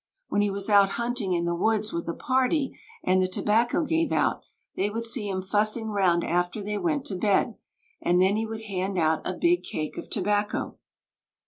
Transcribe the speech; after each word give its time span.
When 0.29 0.41
he 0.41 0.49
was 0.49 0.67
out 0.67 0.93
hunting 0.93 1.33
in 1.33 1.45
the 1.45 1.53
woods 1.53 1.93
with 1.93 2.07
a 2.09 2.15
party 2.15 2.75
and 3.03 3.21
the 3.21 3.27
tobacco 3.27 3.83
gave 3.85 4.11
out, 4.11 4.41
they 4.75 4.89
would 4.89 5.05
see 5.05 5.29
him 5.29 5.43
fussing 5.43 5.89
round 5.89 6.23
after 6.23 6.59
they 6.63 6.79
went 6.79 7.05
to 7.05 7.15
bed, 7.15 7.53
and 8.01 8.19
then 8.19 8.35
he 8.35 8.47
would 8.47 8.61
hand 8.63 8.97
out 8.97 9.21
a 9.25 9.35
big 9.37 9.61
cake 9.61 9.99
of 9.99 10.09
tobacco." 10.09 10.79